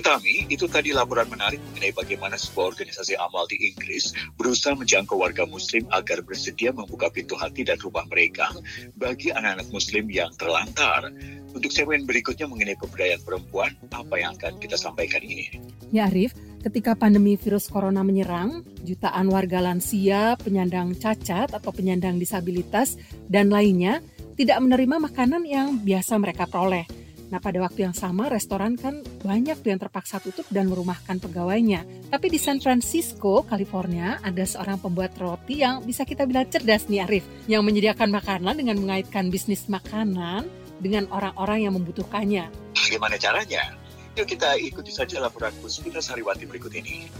Tami, 0.00 0.48
itu 0.48 0.64
tadi 0.64 0.90
laporan 0.96 1.28
menarik 1.28 1.60
mengenai 1.70 1.92
bagaimana 1.94 2.34
sebuah 2.40 2.72
organisasi 2.72 3.14
amal 3.20 3.44
di 3.46 3.58
Inggris 3.68 4.16
berusaha 4.34 4.72
menjangkau 4.74 5.20
warga 5.20 5.44
muslim 5.44 5.84
agar 5.92 6.24
bersedia 6.24 6.72
membuka 6.72 7.12
pintu 7.12 7.36
hati 7.36 7.62
dan 7.62 7.76
rumah 7.78 8.02
mereka 8.08 8.48
bagi 8.96 9.30
anak-anak 9.30 9.68
muslim 9.70 10.08
yang 10.08 10.32
terlantar. 10.40 11.12
Untuk 11.54 11.70
segmen 11.70 12.02
berikutnya 12.08 12.50
mengenai 12.50 12.74
pemberdayaan 12.80 13.22
perempuan, 13.22 13.76
apa 13.94 14.14
yang 14.18 14.34
akan 14.34 14.58
kita 14.58 14.74
sampaikan 14.74 15.22
ini? 15.22 15.54
Ya 15.94 16.10
Arif, 16.10 16.34
ketika 16.66 16.98
pandemi 16.98 17.38
virus 17.38 17.70
corona 17.70 18.02
menyerang, 18.02 18.66
jutaan 18.82 19.30
warga 19.30 19.62
lansia, 19.62 20.34
penyandang 20.42 20.98
cacat 20.98 21.54
atau 21.54 21.70
penyandang 21.70 22.18
disabilitas, 22.18 22.98
dan 23.30 23.54
lainnya 23.54 24.02
tidak 24.34 24.58
menerima 24.58 24.98
makanan 24.98 25.46
yang 25.46 25.78
biasa 25.78 26.18
mereka 26.18 26.50
peroleh. 26.50 27.03
Nah 27.32 27.40
pada 27.40 27.60
waktu 27.64 27.88
yang 27.88 27.96
sama 27.96 28.28
restoran 28.28 28.76
kan 28.76 29.00
banyak 29.24 29.60
yang 29.64 29.78
terpaksa 29.80 30.20
tutup 30.20 30.44
dan 30.52 30.68
merumahkan 30.68 31.20
pegawainya. 31.20 31.84
Tapi 32.10 32.26
di 32.28 32.38
San 32.40 32.60
Francisco, 32.60 33.44
California, 33.44 34.20
ada 34.20 34.44
seorang 34.44 34.80
pembuat 34.80 35.16
roti 35.16 35.64
yang 35.64 35.84
bisa 35.84 36.04
kita 36.04 36.28
bilang 36.28 36.48
cerdas 36.48 36.88
nih 36.90 37.04
Arif. 37.04 37.24
Yang 37.48 37.62
menyediakan 37.64 38.10
makanan 38.12 38.54
dengan 38.58 38.76
mengaitkan 38.80 39.32
bisnis 39.32 39.68
makanan 39.70 40.46
dengan 40.82 41.08
orang-orang 41.08 41.68
yang 41.68 41.72
membutuhkannya. 41.76 42.50
Bagaimana 42.74 43.16
caranya? 43.16 43.72
Yuk 44.14 44.30
kita 44.30 44.54
ikuti 44.62 44.94
saja 44.94 45.18
laporan 45.18 45.50
Puspita 45.58 45.98
Sariwati 45.98 46.46
berikut 46.46 46.70
ini. 46.76 47.10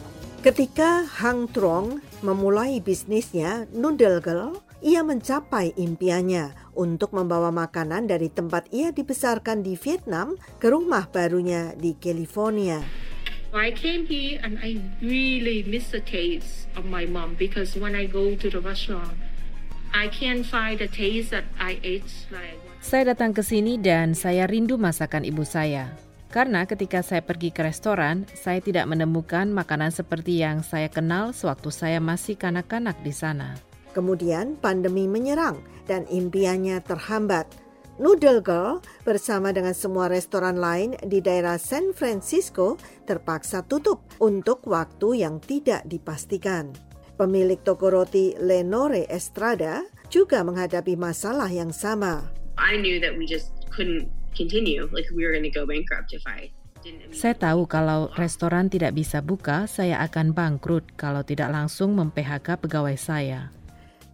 Ketika 0.45 1.09
Hang 1.09 1.48
Trong 1.51 2.05
memulai 2.21 2.79
bisnisnya 2.79 3.65
Noodle 3.73 4.21
Girl, 4.21 4.61
ia 4.84 5.00
mencapai 5.00 5.73
impiannya 5.75 6.64
untuk 6.75 7.14
membawa 7.14 7.55
makanan 7.55 8.06
dari 8.11 8.28
tempat 8.28 8.69
ia 8.75 8.91
dibesarkan 8.91 9.64
di 9.64 9.78
Vietnam 9.78 10.39
ke 10.61 10.70
rumah 10.70 11.08
barunya 11.08 11.72
di 11.75 11.97
California. 11.98 12.83
I 13.55 13.70
came 13.70 14.03
here 14.03 14.42
and 14.42 14.58
I 14.58 14.83
really 14.98 15.62
miss 15.62 15.94
the 15.94 16.03
taste 16.03 16.66
of 16.75 16.91
my 16.91 17.06
mom 17.06 17.39
because 17.39 17.78
when 17.78 17.94
I 17.94 18.11
go 18.11 18.34
to 18.34 18.47
the 18.50 18.58
restaurant, 18.58 19.14
I 19.94 20.11
can't 20.11 20.42
find 20.42 20.83
the 20.83 20.91
taste 20.91 21.31
that 21.31 21.47
I 21.62 21.78
ate 21.86 22.11
like. 22.34 22.58
Saya 22.83 23.14
datang 23.14 23.31
ke 23.31 23.47
sini 23.47 23.78
dan 23.78 24.19
saya 24.19 24.50
rindu 24.50 24.75
masakan 24.75 25.22
ibu 25.22 25.47
saya. 25.47 25.94
Karena 26.34 26.66
ketika 26.66 26.98
saya 27.06 27.22
pergi 27.22 27.55
ke 27.55 27.62
restoran, 27.62 28.27
saya 28.34 28.59
tidak 28.59 28.91
menemukan 28.91 29.47
makanan 29.55 29.94
seperti 29.94 30.42
yang 30.42 30.66
saya 30.66 30.91
kenal 30.91 31.31
sewaktu 31.31 31.70
saya 31.70 32.03
masih 32.03 32.34
kanak-kanak 32.34 32.98
di 33.06 33.14
sana. 33.14 33.55
Kemudian 33.95 34.59
pandemi 34.59 35.06
menyerang 35.06 35.62
dan 35.87 36.03
impiannya 36.11 36.83
terhambat. 36.83 37.47
Noodle 37.95 38.42
Girl 38.42 38.83
bersama 39.06 39.55
dengan 39.55 39.70
semua 39.70 40.11
restoran 40.11 40.59
lain 40.59 40.98
di 41.06 41.23
daerah 41.23 41.62
San 41.62 41.95
Francisco 41.95 42.75
terpaksa 43.06 43.62
tutup 43.62 44.03
untuk 44.19 44.67
waktu 44.67 45.22
yang 45.22 45.39
tidak 45.39 45.87
dipastikan. 45.87 46.75
Pemilik 47.15 47.62
toko 47.62 47.95
roti 47.95 48.34
Lenore 48.42 49.06
Estrada 49.06 49.87
juga 50.11 50.42
menghadapi 50.42 50.98
masalah 50.98 51.47
yang 51.47 51.70
sama. 51.70 52.27
I 52.59 52.75
knew 52.75 52.98
that 52.98 53.15
we 53.15 53.31
just 53.31 53.55
couldn't 53.70 54.11
continue, 54.34 54.91
like 54.91 55.06
we 55.15 55.22
were 55.22 55.31
going 55.31 55.47
to 55.47 55.55
go 55.55 55.62
bankrupt 55.62 56.11
if 56.11 56.27
I 56.27 56.50
saya 57.15 57.33
tahu 57.33 57.65
kalau 57.65 58.12
restoran 58.12 58.69
tidak 58.69 58.92
bisa 58.92 59.25
buka, 59.25 59.65
saya 59.65 60.05
akan 60.05 60.37
bangkrut 60.37 60.84
kalau 61.00 61.25
tidak 61.25 61.48
langsung 61.48 61.97
mem-PHK 61.97 62.61
pegawai 62.61 62.97
saya. 63.00 63.48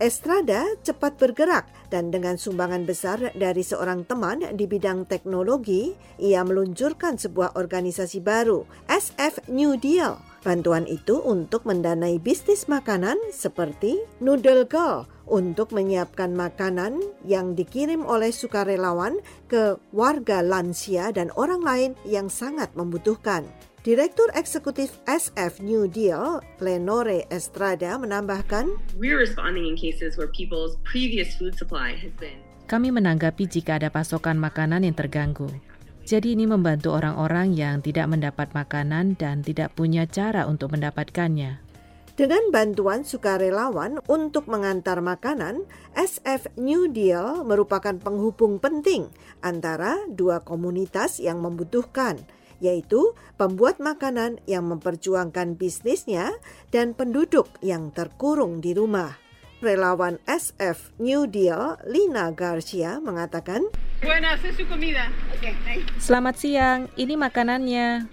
Estrada 0.00 0.64
cepat 0.80 1.20
bergerak 1.20 1.68
dan 1.92 2.08
dengan 2.08 2.40
sumbangan 2.40 2.88
besar 2.88 3.20
dari 3.36 3.60
seorang 3.60 4.08
teman 4.08 4.40
di 4.56 4.64
bidang 4.64 5.04
teknologi, 5.04 5.92
ia 6.16 6.40
meluncurkan 6.40 7.20
sebuah 7.20 7.52
organisasi 7.52 8.24
baru, 8.24 8.64
SF 8.88 9.52
New 9.52 9.76
Deal. 9.76 10.16
Bantuan 10.40 10.88
itu 10.88 11.20
untuk 11.20 11.68
mendanai 11.68 12.16
bisnis 12.16 12.64
makanan 12.64 13.20
seperti 13.28 14.00
Noodle 14.24 14.64
Girl 14.64 15.04
untuk 15.30 15.70
menyiapkan 15.70 16.34
makanan 16.34 16.98
yang 17.22 17.54
dikirim 17.54 18.02
oleh 18.02 18.34
sukarelawan 18.34 19.22
ke 19.46 19.78
warga 19.94 20.42
lansia 20.42 21.14
dan 21.14 21.30
orang 21.38 21.62
lain 21.62 21.90
yang 22.02 22.26
sangat 22.26 22.74
membutuhkan. 22.74 23.46
Direktur 23.80 24.28
Eksekutif 24.36 25.00
SF 25.08 25.64
New 25.64 25.88
Deal, 25.88 26.44
Lenore 26.60 27.24
Estrada 27.32 27.96
menambahkan, 27.96 28.68
Kami 32.68 32.92
menanggapi 32.92 33.48
jika 33.48 33.80
ada 33.80 33.88
pasokan 33.88 34.36
makanan 34.36 34.84
yang 34.84 34.92
terganggu. 34.92 35.48
Jadi 36.04 36.36
ini 36.36 36.44
membantu 36.44 36.92
orang-orang 36.92 37.56
yang 37.56 37.80
tidak 37.80 38.10
mendapat 38.10 38.52
makanan 38.52 39.16
dan 39.16 39.40
tidak 39.40 39.72
punya 39.72 40.04
cara 40.04 40.44
untuk 40.44 40.76
mendapatkannya. 40.76 41.69
Dengan 42.18 42.50
bantuan 42.50 43.06
sukarelawan 43.06 44.02
untuk 44.10 44.50
mengantar 44.50 44.98
makanan, 44.98 45.62
SF 45.94 46.58
New 46.58 46.90
Deal 46.90 47.46
merupakan 47.46 47.94
penghubung 47.94 48.58
penting 48.58 49.06
antara 49.40 49.94
dua 50.10 50.42
komunitas 50.42 51.22
yang 51.22 51.38
membutuhkan, 51.38 52.18
yaitu 52.58 53.14
pembuat 53.38 53.78
makanan 53.78 54.42
yang 54.50 54.66
memperjuangkan 54.66 55.54
bisnisnya 55.54 56.34
dan 56.74 56.98
penduduk 56.98 57.46
yang 57.62 57.94
terkurung 57.94 58.58
di 58.58 58.74
rumah. 58.74 59.14
Relawan 59.60 60.16
SF 60.24 60.96
New 60.98 61.28
Deal, 61.28 61.76
Lina 61.84 62.32
Garcia, 62.32 62.96
mengatakan, 62.98 63.60
Buenas, 64.00 64.40
es 64.48 64.56
su 64.56 64.64
comida. 64.64 65.12
Okay, 65.36 65.52
Selamat 66.00 66.40
siang, 66.40 66.88
ini 66.96 67.20
makanannya. 67.20 68.08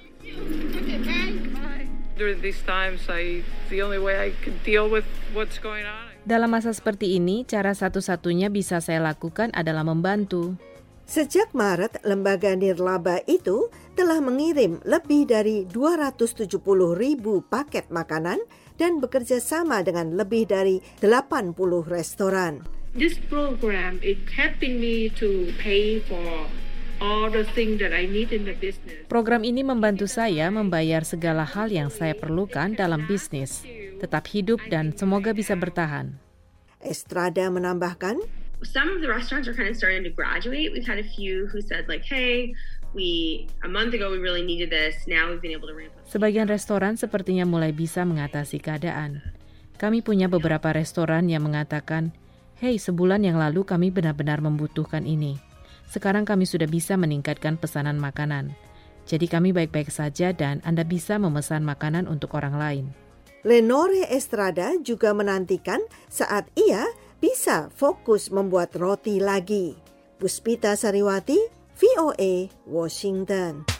Dalam 6.28 6.50
masa 6.52 6.72
seperti 6.72 7.20
ini, 7.20 7.44
cara 7.48 7.72
satu-satunya 7.72 8.52
bisa 8.52 8.84
saya 8.84 9.00
lakukan 9.00 9.52
adalah 9.56 9.84
membantu. 9.84 10.56
Sejak 11.08 11.56
Maret, 11.56 12.04
lembaga 12.04 12.52
nirlaba 12.52 13.24
itu 13.32 13.72
telah 13.96 14.20
mengirim 14.20 14.84
lebih 14.84 15.24
dari 15.24 15.64
270 15.64 16.52
ribu 17.00 17.40
paket 17.48 17.88
makanan 17.88 18.44
dan 18.76 19.00
bekerja 19.00 19.40
sama 19.40 19.80
dengan 19.88 20.20
lebih 20.20 20.52
dari 20.52 20.84
80 21.00 21.56
restoran. 21.88 22.68
This 22.92 23.16
program 23.32 24.04
is 24.04 24.20
helping 24.36 24.84
me 24.84 25.08
to 25.16 25.56
pay 25.64 26.04
for 26.04 26.52
Program 29.06 29.46
ini 29.46 29.62
membantu 29.62 30.10
saya 30.10 30.50
membayar 30.50 31.06
segala 31.06 31.46
hal 31.46 31.70
yang 31.70 31.94
saya 31.94 32.18
perlukan 32.18 32.74
dalam 32.74 33.06
bisnis, 33.06 33.62
tetap 34.02 34.26
hidup 34.34 34.58
dan 34.74 34.98
semoga 34.98 35.30
bisa 35.30 35.54
bertahan. 35.54 36.18
Estrada 36.82 37.50
menambahkan, 37.54 38.18
some 38.66 38.90
of 38.90 39.06
the 39.06 39.10
restaurants 39.10 39.46
are 39.46 39.54
kind 39.54 39.70
of 39.70 39.78
starting 39.78 40.02
to 40.02 40.14
graduate. 40.14 40.74
We've 40.74 40.86
had 40.86 40.98
a 40.98 41.06
few 41.06 41.46
who 41.50 41.62
said 41.62 41.86
like, 41.86 42.02
"Hey, 42.02 42.58
we 42.98 43.46
a 43.62 43.70
month 43.70 43.94
ago 43.94 44.10
we 44.10 44.18
really 44.18 44.46
needed 44.46 44.74
this. 44.74 45.06
Now 45.06 45.30
we've 45.30 45.42
been 45.42 45.54
able 45.54 45.70
to 45.70 45.78
ramp 45.78 45.94
up." 45.94 46.06
Sebagian 46.10 46.50
restoran 46.50 46.98
sepertinya 46.98 47.46
mulai 47.46 47.74
bisa 47.74 48.02
mengatasi 48.06 48.58
keadaan. 48.58 49.22
Kami 49.78 50.02
punya 50.02 50.26
beberapa 50.26 50.74
restoran 50.74 51.30
yang 51.30 51.46
mengatakan, 51.46 52.10
"Hey, 52.58 52.82
sebulan 52.82 53.22
yang 53.22 53.38
lalu 53.38 53.62
kami 53.62 53.94
benar-benar 53.94 54.42
membutuhkan 54.42 55.06
ini." 55.06 55.47
Sekarang 55.88 56.28
kami 56.28 56.44
sudah 56.44 56.68
bisa 56.68 57.00
meningkatkan 57.00 57.56
pesanan 57.56 57.96
makanan. 57.96 58.52
Jadi 59.08 59.32
kami 59.32 59.56
baik-baik 59.56 59.88
saja 59.88 60.36
dan 60.36 60.60
Anda 60.68 60.84
bisa 60.84 61.16
memesan 61.16 61.64
makanan 61.64 62.12
untuk 62.12 62.36
orang 62.36 62.60
lain. 62.60 62.86
Lenore 63.48 64.04
Estrada 64.12 64.76
juga 64.84 65.16
menantikan 65.16 65.80
saat 66.12 66.52
ia 66.60 66.84
bisa 67.24 67.72
fokus 67.72 68.28
membuat 68.28 68.76
roti 68.76 69.24
lagi. 69.24 69.80
Puspita 70.20 70.76
Sariwati, 70.76 71.40
VOA, 71.80 72.52
Washington. 72.68 73.77